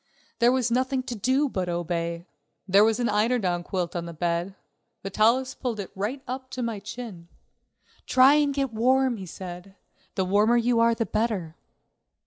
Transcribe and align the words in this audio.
There 0.39 0.51
was 0.51 0.71
nothing 0.71 1.03
to 1.03 1.15
do 1.15 1.47
but 1.47 1.65
to 1.65 1.73
obey. 1.73 2.25
There 2.67 2.83
was 2.83 2.99
an 2.99 3.07
eiderdown 3.07 3.61
quilt 3.61 3.95
on 3.95 4.07
the 4.07 4.15
bed. 4.15 4.55
Vitalis 5.03 5.53
pulled 5.53 5.79
it 5.79 5.91
right 5.95 6.23
up 6.27 6.49
to 6.57 6.63
my 6.63 6.79
chin. 6.79 7.27
"Try 8.07 8.33
and 8.33 8.51
get 8.51 8.73
warm," 8.73 9.17
he 9.17 9.27
said; 9.27 9.75
"the 10.15 10.25
warmer 10.25 10.57
you 10.57 10.79
are 10.79 10.95
the 10.95 11.05
better." 11.05 11.55